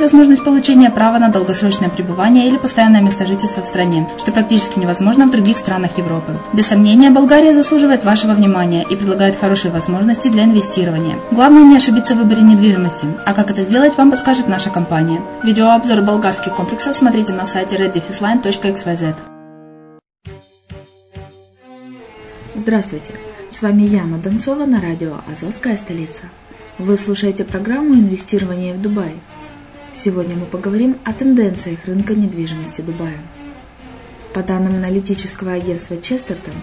[0.00, 5.26] возможность получения права на долгосрочное пребывание или постоянное место жительства в стране, что практически невозможно
[5.26, 6.32] в других странах Европы.
[6.52, 11.16] Без сомнения, Болгария заслуживает вашего внимания и предлагает хорошие возможности для инвестирования.
[11.30, 15.20] Главное не ошибиться в выборе недвижимости, а как это сделать, вам подскажет наша компания.
[15.42, 19.14] Видеообзор болгарских комплексов смотрите на сайте reddefisline.xyz.
[22.54, 23.12] Здравствуйте!
[23.48, 26.24] С вами Яна Донцова на радио «Азовская столица».
[26.78, 29.14] Вы слушаете программу «Инвестирование в Дубай».
[29.92, 33.18] Сегодня мы поговорим о тенденциях рынка недвижимости Дубая.
[34.32, 36.54] По данным аналитического агентства Честертон,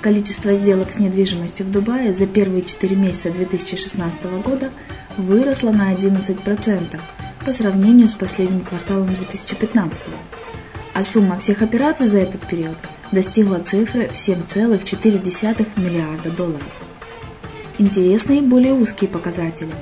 [0.00, 4.70] количество сделок с недвижимостью в Дубае за первые 4 месяца 2016 года
[5.16, 7.00] выросло на 11%
[7.44, 10.04] по сравнению с последним кварталом 2015
[10.94, 12.78] а сумма всех операций за этот период–
[13.12, 16.62] достигла цифры в 7,4 миллиарда долларов.
[17.78, 19.72] Интересны и более узкие показатели.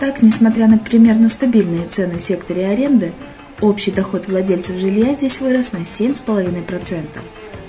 [0.00, 3.12] Так, несмотря на примерно стабильные цены в секторе аренды,
[3.60, 7.04] общий доход владельцев жилья здесь вырос на 7,5%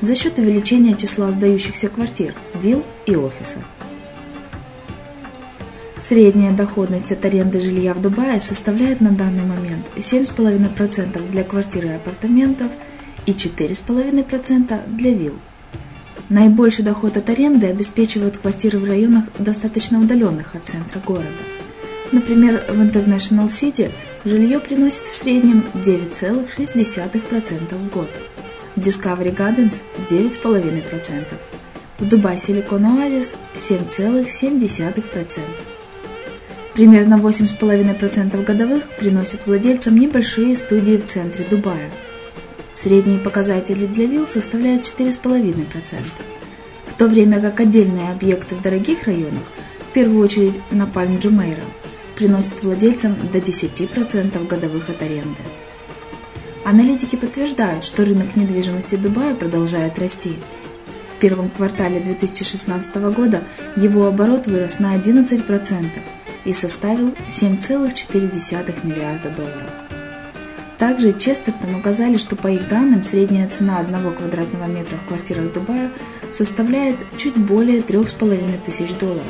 [0.01, 3.59] за счет увеличения числа сдающихся квартир, вилл и офиса.
[5.99, 11.89] Средняя доходность от аренды жилья в Дубае составляет на данный момент 7,5% для квартир и
[11.89, 12.71] апартаментов–
[13.25, 15.35] и 4,5% для вилл.
[16.29, 21.27] Наибольший доход от аренды обеспечивают квартиры в районах, достаточно удаленных от центра города.
[22.11, 23.91] Например, в International City
[24.25, 28.09] жилье приносит в среднем 9,6% в год,
[28.75, 31.23] в Discovery Gardens– 9,5%,
[31.99, 35.39] в Дубай Силикон Оазис 7,7%.
[36.73, 41.89] Примерно 8,5% годовых приносят владельцам небольшие студии в центре Дубая.
[42.73, 45.95] Средние показатели для вилл составляют 4,5%,
[46.87, 49.43] в то время как отдельные объекты в дорогих районах,
[49.79, 51.19] в первую очередь на Пальм
[52.15, 55.41] Приносят владельцам до 10% годовых от аренды.
[56.63, 60.33] Аналитики подтверждают, что рынок недвижимости Дубая продолжает расти.
[61.15, 63.43] В первом квартале 2016 года
[63.75, 65.89] его оборот вырос на 11%
[66.45, 69.69] и составил 7,4 миллиарда долларов.
[70.77, 75.91] Также Честертон указали, что по их данным средняя цена одного квадратного метра в квартирах Дубая
[76.31, 79.21] составляет чуть более 3,5 тысяч долларов,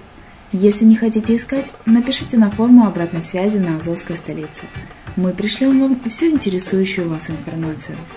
[0.51, 4.63] Если не хотите искать, напишите на форму обратной связи на Азовской столице.
[5.15, 7.97] Мы пришлем вам всю интересующую вас информацию–